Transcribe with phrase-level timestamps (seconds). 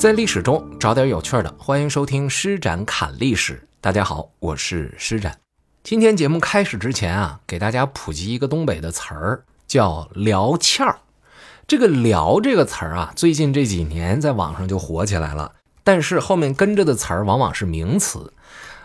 [0.00, 3.68] 在历史中找点有趣的，欢迎收听施展侃历史。
[3.82, 5.38] 大家好，我是施展。
[5.82, 11.00] 今天节目开始之前啊，给大家普及一个东北的词儿，叫“聊欠儿”。
[11.68, 15.52] 这个“聊”这个词儿啊，最近这几年在网上就火起来了。
[15.84, 18.32] 但是后面跟着的词儿往往是名词，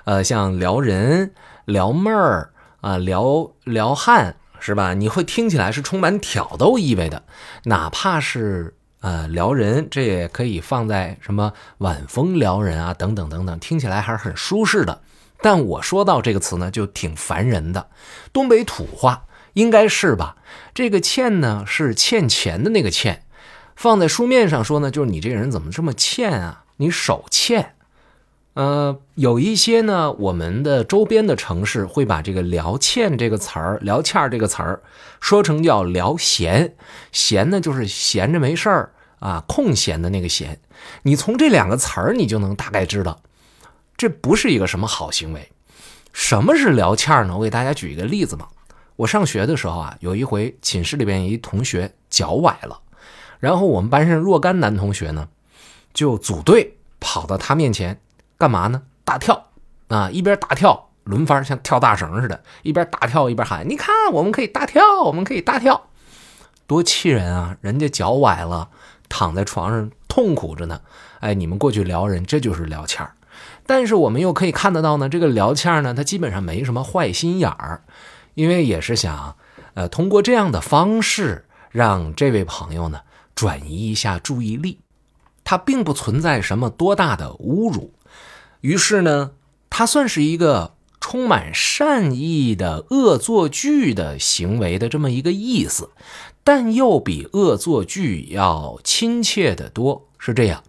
[0.03, 4.93] 呃，像撩人、撩妹儿啊、撩撩汉，是吧？
[4.93, 7.23] 你会听起来是充满挑逗意味的。
[7.63, 15.01] 哪怕是呃撩人，这也可以放在什么晚风撩人啊等等等等，听起来还是很舒适的。
[15.41, 17.89] 但我说到这个词呢，就挺烦人的。
[18.33, 20.37] 东北土话应该是吧？
[20.73, 23.23] 这个“欠”呢，是欠钱的那个“欠”，
[23.75, 26.63] 放在书面上说呢，就是你这个人怎么这么欠啊？
[26.77, 27.74] 你手欠，
[28.55, 34.81] 呃，有一些呢，我们的周边的城市会把这个“聊欠”这个词儿、“聊欠”这个词儿
[35.19, 36.73] 说成叫“聊闲”，
[37.11, 40.57] 闲呢就是闲着没事儿啊，空闲的那个闲。
[41.03, 43.21] 你从这两个词儿，你就能大概知道，
[43.97, 45.51] 这不是一个什么好行为。
[46.13, 47.35] 什么是聊欠呢？
[47.37, 48.47] 我给大家举一个例子吧。
[48.95, 52.79] 我上学的时候啊，有一回寝室里边一同学脚崴了，
[53.41, 55.27] 然后我们班上若干男同学呢。
[55.93, 57.97] 就组队跑到他面前，
[58.37, 58.81] 干嘛呢？
[59.03, 59.49] 大跳
[59.87, 60.09] 啊！
[60.09, 65.89] 一边大跳，轮番像跳大绳似的，一边大跳一边喊：“你看，我们可以大跳，我们可以大跳，
[66.67, 67.57] 多气人啊！
[67.61, 68.69] 人家脚崴了，
[69.07, 70.81] 躺在床上痛苦着呢。
[71.19, 73.13] 哎，你们过去撩人，这就是撩欠儿。
[73.65, 77.83] 但是我们又可以看得到呢，这个聊欠儿呢，他基本上没什么坏心眼儿，
[78.33, 79.35] 因为也是想，
[79.75, 83.01] 呃，通过这样的方式让这位朋友呢
[83.33, 84.79] 转移一下注意力。
[85.43, 87.93] 他并不存在什么多大的侮辱，
[88.65, 89.33] 于是呢，
[89.69, 95.91] 它算是一个充满善意的恶作剧的行为的这么一个意思，
[96.43, 100.63] 但又比恶作剧要亲切的多，是这样。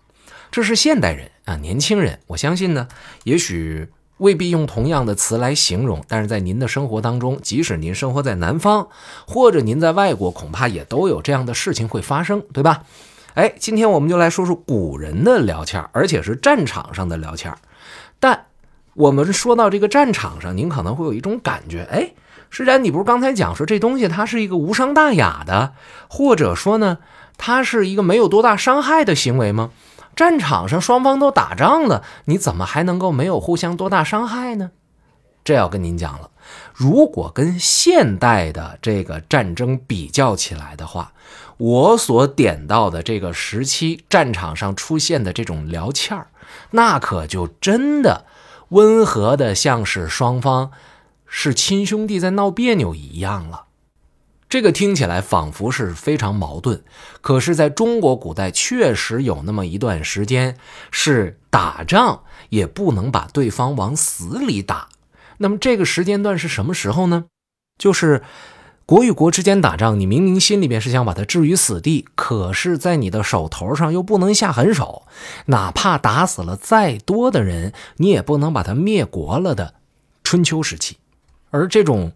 [0.51, 2.87] 这是现代人啊，年轻人，我相信呢，
[3.25, 8.89] 也许未必用同样的词来形容，但是在您的生活当中，即使您生活在南方，
[9.27, 12.83] 或者您在外国，恐怕也都有这样的事情会发生，对吧？
[13.33, 17.55] 哎，今天我们就来说说古人的聊天而且是战场上的聊天
[18.19, 18.47] 但
[18.95, 22.13] 我们说到这个战场上，您可能会有一种感觉，哎，
[22.51, 25.75] 施展，你不是刚才讲说这东西它是一个无伤大雅的，
[26.09, 26.99] 或者说呢，
[27.37, 29.71] 它是一个没有多大伤害的行为吗？
[30.15, 34.71] 战场上双方都打仗了，你怎么还能够没有互相多大伤害呢？
[35.45, 36.31] 这要跟您讲了，
[36.73, 41.13] 如果跟现代的这个战争比较起来的话。
[41.59, 46.27] 我所点到的这个时期战场上出现的这种聊欠儿，
[46.71, 48.27] 那可就真的
[48.71, 50.71] 温和的像是双方
[51.27, 53.67] 是亲兄弟在闹别扭一样了。
[54.49, 56.83] 这个听起来仿佛是非常矛盾，
[57.21, 60.57] 可是在中国古代确实有那么一段时间
[60.91, 64.89] 是打仗也不能把对方往死里打。
[65.39, 67.25] 那么这个时间段是什么时候呢？
[67.79, 68.23] 就是。
[68.87, 75.03] 国与国之间打仗，你明明心里边是想把他置于死地，可是，在你的手头上又不能下狠手，
[75.47, 79.75] 哪怕打死了再多的人，你也不能把他灭国了的
[80.23, 80.99] 春秋时期。
[81.51, 82.13] 而这种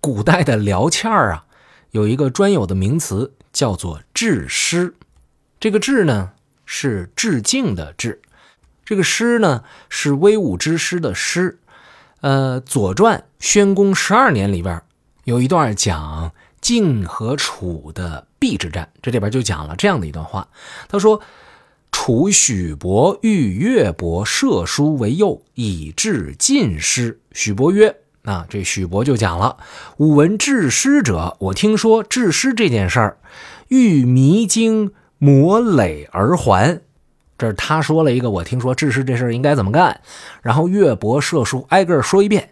[0.00, 1.44] 古代的聊欠儿啊，
[1.90, 4.94] 有一个专有的名词叫做致师。
[5.60, 6.30] 这个致呢
[6.64, 8.22] 是致敬的致，
[8.86, 11.58] 这个师呢是威武之师的师。
[12.22, 14.82] 呃，《左传》宣公十二年里边。
[15.26, 20.46] 有一段讲晋和楚的邲之战，这里边就讲了这样的一段话。
[20.88, 21.20] 他说
[21.90, 27.18] ：“楚许伯欲越伯射书为诱，以致晋师。
[27.32, 29.56] 许伯曰：‘啊，这许伯就讲了，
[29.96, 33.18] 吾闻治师者，我听说治师这件事儿，
[33.66, 36.82] 欲迷经磨垒而还。’
[37.36, 40.00] 这是他说了一个，我听说治师这事儿应该怎么干。
[40.40, 42.50] 然后越伯射书挨个说一遍。”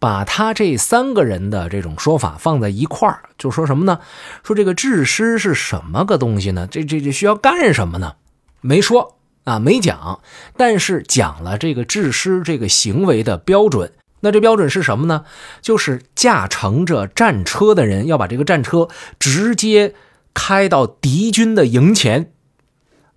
[0.00, 4.00] 把他这三个人的这种说法放在一块儿，就说什么呢？
[4.42, 6.66] 说这个治师是什么个东西呢？
[6.68, 8.14] 这这这需要干什么呢？
[8.62, 10.20] 没说啊，没讲，
[10.56, 13.92] 但是讲了这个治师这个行为的标准。
[14.22, 15.24] 那这标准是什么呢？
[15.60, 18.88] 就是驾乘着战车的人要把这个战车
[19.18, 19.94] 直接
[20.32, 22.32] 开到敌军的营前，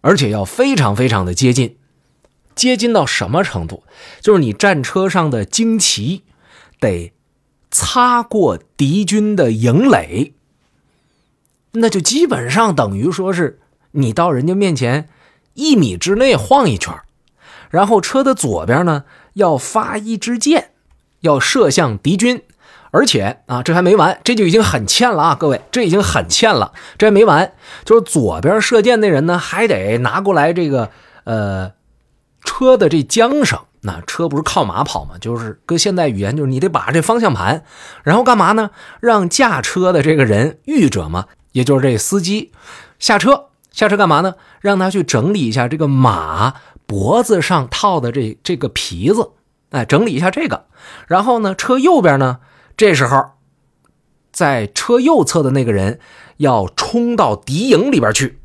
[0.02, 1.78] 而且要非常非常的接近，
[2.56, 3.84] 接近到什么程度？
[4.20, 6.24] 就是你战车上的旌旗。
[6.84, 7.14] 得
[7.72, 10.34] 擦过敌军的营垒，
[11.72, 13.60] 那就基本上等于说是
[13.92, 15.10] 你到人家面前
[15.56, 16.94] 一米之内晃一圈，
[17.70, 20.72] 然后车的左边呢要发一支箭，
[21.22, 22.44] 要射向敌军，
[22.92, 27.54] 而且啊这还没完，这就已经很欠了啊，各位，这已经很欠了，这还没完，
[27.86, 30.92] 就是左边射箭那人呢还得拿过来这个
[31.24, 31.72] 呃，
[32.44, 35.16] 车的这缰绳，那车不是靠马跑吗？
[35.20, 37.66] 就是搁现代语言，就是你得把这方向盘，
[38.04, 38.72] 然后干嘛呢？
[39.02, 42.54] 让驾车的这个人御者嘛，也就是这司机
[42.98, 44.36] 下车，下车干嘛呢？
[44.62, 49.32] 让他去整理一下这个马脖子上套的这这个皮子，
[49.72, 50.68] 哎，整理一下这个。
[51.08, 52.40] 然后呢，车右边呢，
[52.78, 53.32] 这时候
[54.32, 56.00] 在车右侧的那个人
[56.38, 58.40] 要冲到敌营里边去。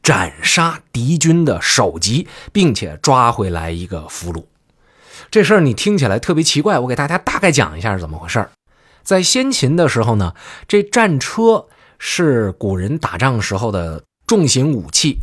[0.00, 4.44] 斩杀敌军的首级，并且抓回来一个俘虏。
[5.30, 8.48] 这事儿你听起来特别奇怪，我给大家大概讲一下是怎么回事
[9.02, 10.34] 在先秦的时候呢，
[10.66, 11.66] 这战车
[11.98, 15.20] 是古人打仗时候的重型武器，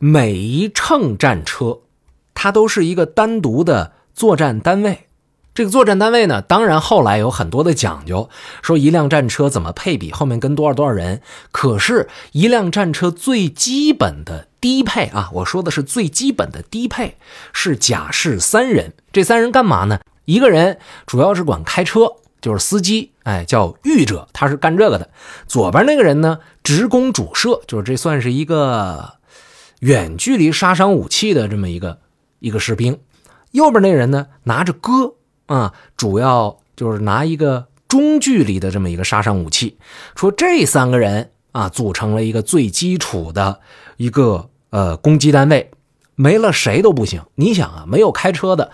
[0.00, 1.78] 每一乘战车，
[2.34, 5.06] 它都是一个单独的作战单位。
[5.52, 8.28] 这个作战单位呢，当然后来有很多的讲究，
[8.62, 11.22] 说一辆战车怎么配比，后面跟多少多少人。
[11.50, 17.16] 可是，一辆战车最基本的低配啊，我说的是最基本的低配，
[17.52, 18.92] 是甲士三人。
[19.12, 20.00] 这三人干嘛呢？
[20.24, 25.10] 一个人主要是管开车，就是司机，哎，叫御者，他是干这个的。
[25.46, 29.14] 左边那个人呢，直攻主射，就是这算是一个
[29.80, 31.98] 远距离杀伤武器的这么一个
[32.38, 33.00] 一个士兵。
[33.52, 35.14] 右边那人呢，拿着戈。
[35.46, 39.76] 啊，主要就是拿一个中距离的这么一个杀伤武器，
[40.14, 43.58] 说这三个人啊组成了一个最基础的
[43.96, 45.70] 一个呃攻击单位，
[46.14, 47.22] 没了谁都不行。
[47.34, 48.70] 你想啊，没有开车的，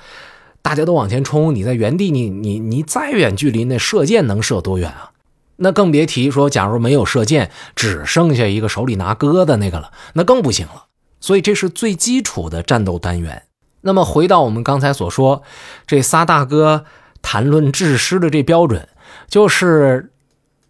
[0.63, 5.11] 大家都往前冲，你在原地，你你你再远距离，那射箭能射多远啊？
[5.57, 10.85] 那更别提说，假如没有射箭，只剩下一个手里拿戈的那个了，那更不行了。
[11.19, 13.45] 所以这是最基础的战斗单元。
[13.81, 15.43] 那么回到我们刚才所说，
[15.87, 16.85] 这仨大哥
[17.23, 18.87] 谈论制师的这标准，
[19.29, 20.13] 就是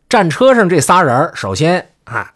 [0.09, 2.33] 战车上这仨人首先啊，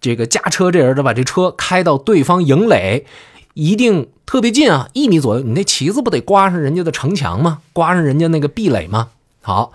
[0.00, 3.06] 这个驾车这人得把这车开到对方营垒，
[3.54, 5.42] 一定特别近啊，一米左右。
[5.42, 7.60] 你那旗子不得刮上人家的城墙吗？
[7.72, 9.08] 刮上人家那个壁垒吗？
[9.42, 9.72] 好，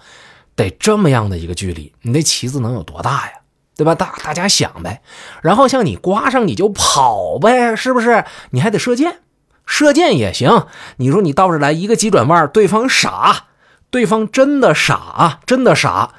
[0.56, 3.34] 得这么样的一个距离，你那旗子能有多大呀？
[3.76, 3.96] 对吧？
[3.96, 5.02] 大大家想呗。
[5.42, 8.26] 然后像你刮上你就跑呗，是不是？
[8.50, 9.20] 你还得射箭。
[9.66, 10.66] 射箭也行，
[10.98, 13.46] 你说你倒着来一个急转弯，对方傻，
[13.92, 16.16] 对方真的傻，真的傻，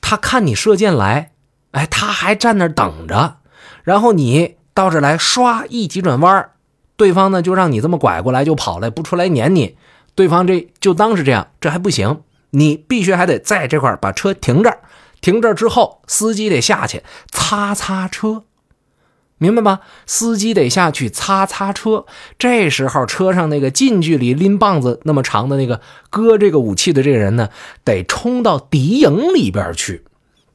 [0.00, 1.32] 他看你射箭来，
[1.74, 3.38] 哎，他还站那等着，
[3.82, 6.50] 然后你到这来，唰一急转弯，
[6.96, 9.76] 对方呢就让你这么拐过来就跑了，不出来撵你，
[10.14, 14.78] 对方这就当是这样，这还不行，你必须还得在这块把车停这儿，
[15.20, 18.44] 停这儿之后，司机得下去擦擦车。
[19.38, 19.80] 明白吗？
[20.06, 22.06] 司机得下去擦擦车。
[22.38, 27.48] 这时候，车上那个近距离拎棒子那么长的那个割这个武器的这个人呢，
[27.82, 30.04] 得冲到敌营里边去，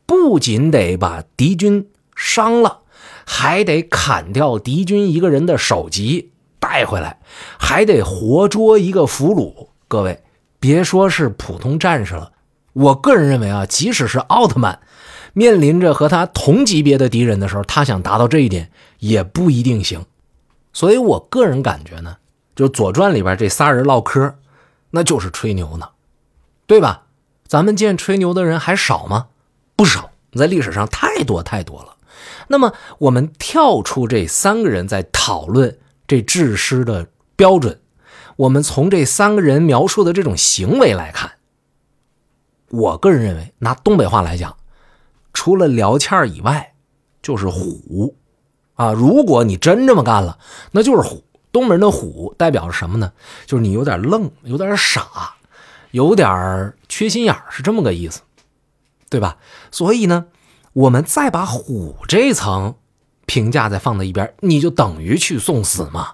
[0.09, 2.79] 不仅得把敌军伤了，
[3.27, 7.19] 还得砍掉敌军一个人的首级带回来，
[7.59, 9.67] 还得活捉一个俘虏。
[9.87, 10.23] 各位，
[10.59, 12.31] 别说是普通战士了，
[12.73, 14.79] 我个人认为啊，即使是奥特曼。
[15.33, 20.07] 面临着和他同级别的敌人的时候，他想达到这一点也不一定行。
[20.73, 22.17] 所以我个人感觉呢，
[22.55, 24.33] 就《左传》里边这仨人唠嗑，
[24.89, 25.89] 那就是吹牛呢，
[26.65, 27.03] 对吧？
[27.45, 29.27] 咱们见吹牛的人还少吗？
[29.79, 31.95] 不少，在历史上太多太多了。
[32.49, 37.07] 那么我们跳出这三个人在讨论这治师的
[37.37, 37.79] 标准，
[38.35, 41.31] 我们从这三个人描述的这种行为来看，
[42.67, 44.53] 我个人认为，拿东北话来讲。
[45.31, 46.73] 除了聊欠以外，
[47.21, 48.17] 就是虎，
[48.73, 48.91] 啊！
[48.91, 50.39] 如果你真这么干了，
[50.71, 51.23] 那就是虎。
[51.53, 53.13] 东北人的虎代表着什么呢？
[53.45, 55.35] 就是你有点愣，有点傻，
[55.91, 58.19] 有点缺心眼是这么个意思，
[59.09, 59.37] 对吧？
[59.71, 60.25] 所以呢，
[60.73, 62.75] 我们再把虎这层
[63.25, 66.13] 评价再放在一边，你就等于去送死嘛。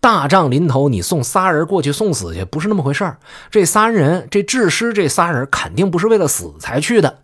[0.00, 3.16] 大仗临头，你送仨人过去送死去，不是那么回事
[3.50, 7.22] 这仨人，这智师这仨人肯定不是为了死才去的。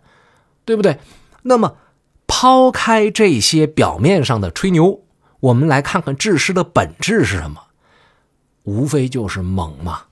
[0.65, 0.97] 对不对？
[1.43, 1.75] 那么，
[2.25, 5.01] 抛开这些表面上的吹牛，
[5.39, 7.61] 我们来看看智师的本质是什么？
[8.63, 10.05] 无非就是猛嘛！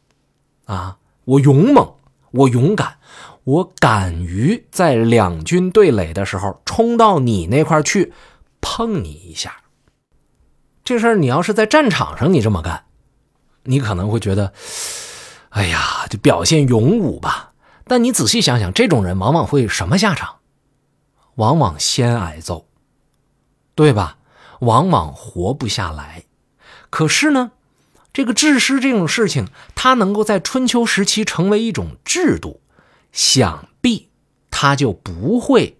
[0.65, 1.95] 啊，我勇猛，
[2.29, 2.97] 我勇敢，
[3.45, 8.13] 我敢于在两军对垒的时候冲到你那块去
[8.61, 9.57] 碰你一下。
[10.83, 12.85] 这事儿你要是在战场上你这么干，
[13.63, 14.53] 你可能会觉得，
[15.49, 17.53] 哎呀，就表现勇武吧。
[17.85, 20.37] 但你仔细想想，这种人往往会什么下场？
[21.35, 22.67] 往往先挨揍，
[23.75, 24.17] 对吧？
[24.59, 26.23] 往往活不下来。
[26.89, 27.51] 可是呢，
[28.13, 32.61] 这个治师这种事情，它能够在春秋时期成为一种制度，
[33.13, 34.09] 想必
[34.51, 35.77] 他就不会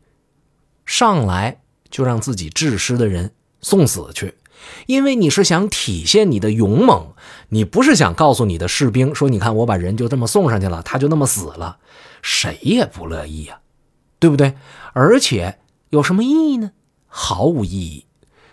[0.86, 1.60] 上来
[1.90, 4.36] 就让自己治师的人送死去，
[4.86, 7.14] 因为你是想体现你的勇猛，
[7.50, 11.80] 你不是想告诉你的士兵说：“你看，我把人就这么送上去了，他就那么死了。”
[12.22, 13.60] 谁也不乐意呀，
[14.20, 14.56] 对不对？
[14.94, 15.60] 而且
[15.90, 16.72] 有什么意义呢？
[17.08, 18.06] 毫无意义。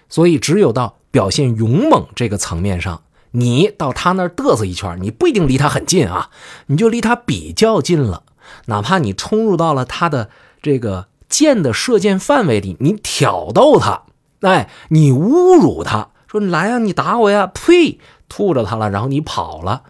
[0.08, 6.30] 所以，只有到表现勇猛这个层面上，你到他那儿嘚瑟一圈，你不一定离他很近啊，
[6.66, 8.24] 你就离他比较近了。
[8.66, 10.30] 哪怕你冲入到了他的
[10.62, 14.02] 这个箭的射箭范围里，你挑逗他，
[14.40, 19.82] 哎，你侮辱他，说来呀，你打我呀，呸，吐着他了，然后你跑了。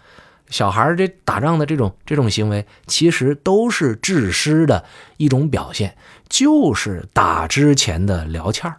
[0.49, 4.85] 小孩这打仗的这种这种行为，其实都是致师的
[5.17, 5.97] 一种表现，
[6.29, 8.75] 就是打之前的聊天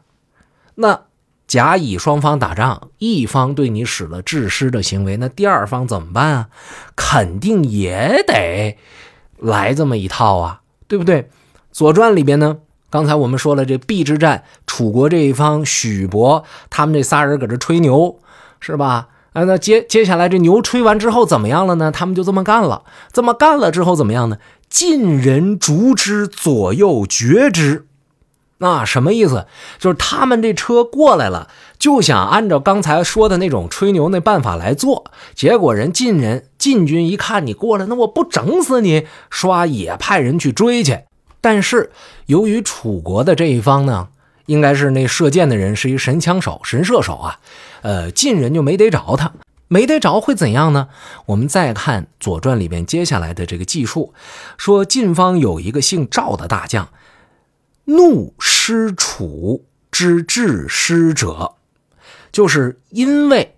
[0.75, 1.03] 那
[1.47, 6.49] 甲乙双方打仗，一方对你使了致师的行为，那第二方怎么办啊？
[6.95, 8.77] 肯定也得
[9.41, 11.23] 来这么一套啊，对不对？
[11.71, 12.57] 《左传》里边呢，
[12.89, 18.19] 刚才我们说了，这邲之战，楚国这一方，许伯他们这仨人搁这吹牛，
[18.59, 19.07] 是吧？
[19.33, 21.91] 啊，那接接下来这牛吹完之后怎么样了呢？
[21.91, 24.37] 他们就这么干了，这么干了之后怎么样呢？
[24.69, 27.87] 近人逐之，左右绝之。
[28.57, 29.47] 那什么意思？
[29.79, 31.47] 就是他们这车过来了，
[31.79, 35.05] 就想按照刚才说的那种吹牛那办法来做。
[35.33, 40.99] 结果人晋人晋军一看你过来，那我不整死你，刷也派人去追去。
[41.41, 41.91] 但是
[42.27, 44.07] 由于楚国的这一方呢。
[44.47, 47.39] 应该是那射箭的人是一神枪手、神射手啊，
[47.83, 49.31] 呃，晋人就没逮着他，
[49.69, 50.89] 没逮着会怎样呢？
[51.27, 54.13] 我们再看《左传》里边接下来的这个记述，
[54.57, 56.89] 说晋方有一个姓赵的大将，
[57.85, 61.53] 怒失楚之致师者，
[62.33, 63.55] 就是因为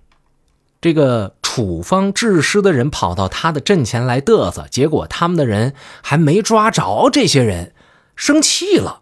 [0.80, 7.76] 这个楚方治师的人跑到他的阵前来嘚瑟，结果他们的人还没抓着这些人，
[8.16, 9.02] 生气了。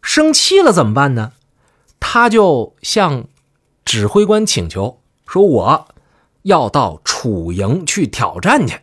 [0.00, 1.32] 生气了怎么办呢？
[1.98, 3.24] 他就向
[3.84, 5.88] 指挥官请求说：“我
[6.42, 8.82] 要到楚营去挑战去。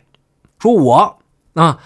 [0.58, 1.18] 说我
[1.54, 1.78] 啊，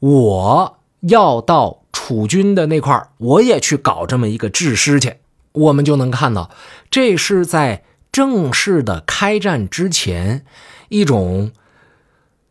[0.00, 5.16] 我要到楚军的那块我也去搞这么一个制师去。”
[5.52, 6.50] 我们就能看到，
[6.90, 10.44] 这是在正式的开战之前，
[10.90, 11.50] 一种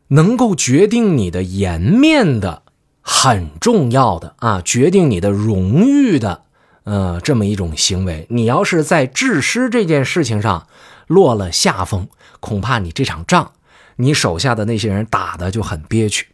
[0.10, 2.64] 能够决定你的颜面的。
[3.04, 6.44] 很重要的啊，决定你的荣誉的，
[6.84, 8.28] 呃，这么一种行为。
[8.30, 10.68] 你要是在致师这件事情上
[11.08, 12.08] 落了下风，
[12.40, 13.54] 恐怕你这场仗，
[13.96, 16.28] 你手下的那些人打的就很憋屈。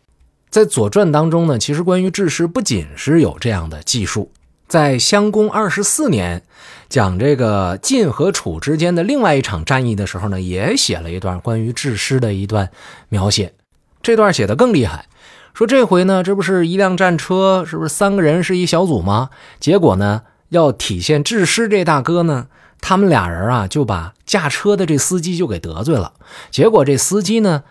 [0.49, 4.29] 在《左传》当中呢，其实关于致师不仅是有这样的记述，
[4.67, 6.43] 在襄公二十四年
[6.89, 12.69] 讲这个晋和楚之间的另外一场战役的时候呢，也写了一段关于致师的一段
[13.09, 13.53] 描写。
[14.01, 15.05] 这段写的更厉害。
[15.53, 19.29] 说这回呢，这不是一辆战车，是不是三个人是一小组吗？
[19.59, 22.47] 结果呢，要体现智师这大哥呢，
[22.81, 26.13] 他们俩人啊就把驾车的这司机就给得罪了。
[26.51, 27.63] 结果这司机呢，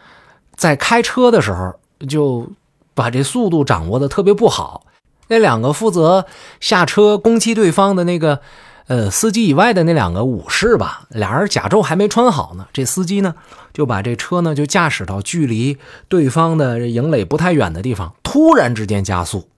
[0.55, 2.51] 在开车的时候就
[2.95, 4.86] 把这速度掌握的特别不好。
[5.29, 6.27] 那两个负责
[6.61, 8.41] 下车攻击对方的那个。
[8.89, 12.69] 呃，司机以外的那两个武士吧，俩人甲胄还没穿好呢。
[12.73, 13.35] 这司机呢，
[13.73, 19.49] 就把这车呢就驾驶到距离对方的营垒不太远的地方，突然之间加速。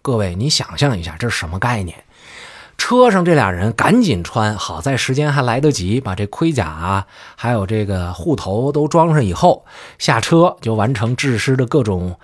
[0.00, 2.04] 各位，你想象一下，这是什么概念？
[2.78, 9.66] 车上这俩人赶紧穿好，在时间还来得及，把这盔甲，还有这个护头都装上以后，
[9.98, 12.16] 下车就完成制师的各种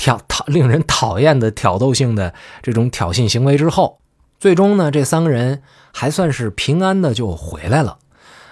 [0.00, 3.98] 挑讨令人讨厌的挑逗性的这种挑衅行为之后。
[4.38, 7.98] 最终呢，这三个人还算是平安的就回来了。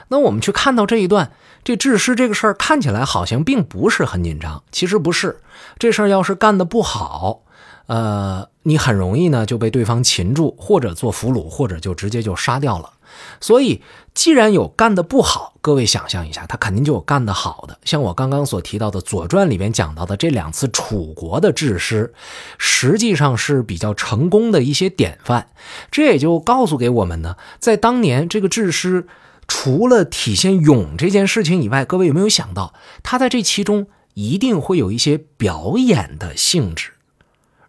[0.09, 1.33] 那我们去看到这一段，
[1.64, 5.40] 这致师这个事儿看起来好像并不是很紧张，其实不是。
[5.78, 7.40] 这事儿要是干的不好，
[7.87, 12.90] 呃，你很容易呢就被对方擒住，或者做俘虏，或者就直接就杀掉了。
[13.41, 13.83] 所以，
[14.15, 17.79] 既然有干的不好，各位想象一下，他肯定就有干的好的。
[17.85, 22.13] 像我刚刚所提到的《左传》里边讲到的这两次楚国的治师，
[22.59, 25.49] 实际上是比较成功的一些典范。
[25.91, 29.07] 这也就告诉给我们呢，在当年这个治师，
[29.47, 36.93] 除了体现勇这件事情以外，各位有没有想到，他在这其中一定会有一些表演的性质，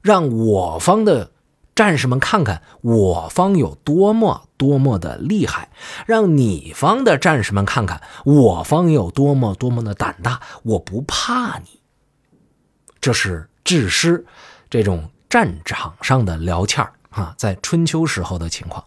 [0.02, 1.32] 让我方的。
[1.80, 5.70] 战士们，看看我方有多么多么的厉害，
[6.06, 10.42] 让你方的战士们看看我方有多么多么的胆大。
[10.64, 11.80] 我不怕你。
[13.00, 14.26] 这是致师
[14.70, 18.84] 这种战场上的聊天啊，在春秋时候的情况。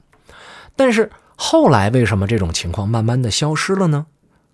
[0.76, 4.04] 但是后来为什么这种情况慢慢的消失了呢？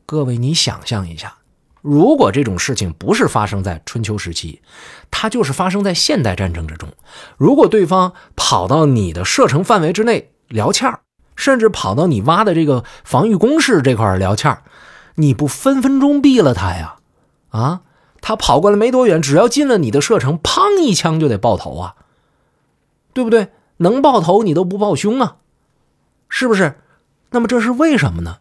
[0.06, 1.38] 各位，你想象一下。
[1.80, 4.60] 如果这种事情不是发生在春秋时期，
[5.10, 6.88] 它就是发生在现代战争之中。
[7.36, 11.00] 如果对方跑到你的射程范围之内聊欠儿，
[11.36, 14.58] 甚至跑到你挖的这个防御工事这块聊天
[15.14, 16.96] 你不分分钟毙了他呀？
[17.50, 17.80] 啊，
[18.20, 21.94] 他跑过来没多远，只要进了你的射程，砰一枪就得爆头啊，
[23.12, 23.48] 对不对？
[23.78, 25.36] 能爆头你都不爆胸啊，
[26.28, 26.80] 是不是？
[27.30, 28.38] 那么这是为什么呢？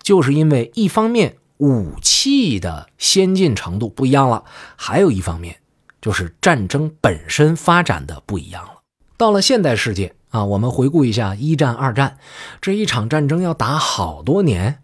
[0.00, 4.44] 就是因为一方面武器的先进程度不一样了，
[4.76, 5.60] 还有一方面
[6.00, 8.82] 就是战争本身发展的不一样了。
[9.16, 12.18] 到了现代世界啊，我们回顾一下一战、二战
[12.60, 14.82] 这一场战争要打好多年。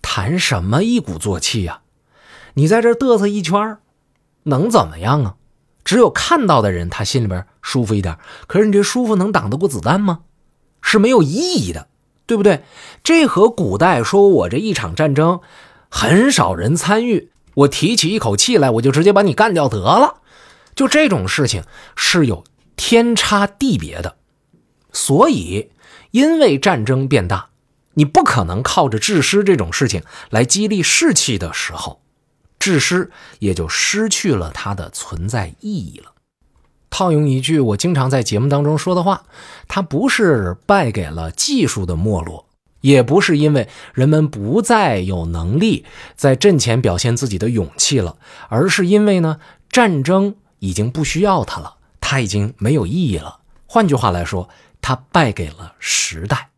[0.00, 1.82] 谈什么一鼓作气呀？
[2.54, 3.78] 你在这嘚瑟一圈
[4.44, 5.34] 能怎么样啊？
[5.84, 8.16] 只有看到的人他心里边舒服一点。
[8.46, 10.20] 可是你这舒服能挡得过子弹吗？
[10.80, 11.88] 是没有意义的，
[12.26, 12.62] 对不对？
[13.02, 15.40] 这和古代说我这一场战争
[15.88, 20.22] 很少人参与，我提起一口气来我就直接把你干掉得了，
[20.74, 21.64] 就这种事情
[21.96, 22.44] 是有
[22.76, 24.16] 天差地别的。
[24.92, 25.70] 所以，
[26.10, 27.50] 因为战争变大。
[27.94, 32.00] 你不可能靠着制师这种事情来激励士气的时候，
[32.60, 36.12] 制师也就失去了它的存在意义了。
[36.90, 39.24] 套用一句我经常在节目当中说的话，
[39.66, 42.47] 它不是败给了技术的没落，
[42.80, 45.84] 也不是因为人们不再有能力
[46.16, 48.16] 在阵前表现自己的勇气了，
[48.48, 49.38] 而是因为呢，
[49.70, 53.40] 战争已经不需要它了，它已经没有意义了。
[53.66, 54.48] 换句话来说，
[54.80, 56.50] 它败给了时代。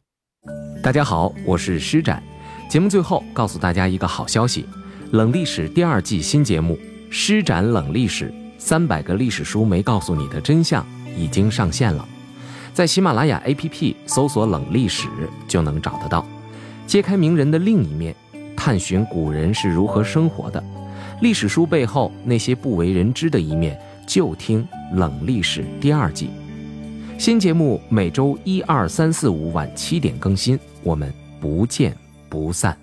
[0.83, 2.23] 大家好，我是施展。
[2.69, 4.65] 节目最后告诉大家一个好消息：
[5.11, 6.77] 冷历史第二季新节目
[7.11, 10.87] 《施展冷历史》，三百个历史书没告诉你的真相
[11.17, 12.07] 已经上线了。
[12.73, 15.09] 在喜马拉雅 APP 搜索“冷历史”
[15.49, 16.25] 就能找得到。
[16.87, 18.15] 揭开名人的另一面，
[18.57, 20.62] 探寻古人是如何生活的，
[21.21, 26.31] 历史书背后那些不为人知的一面，就听《冷历史》第二季。
[27.19, 31.95] 新节目每周一、二、三、四、五晚七点更新，我们不见
[32.29, 32.77] 不散。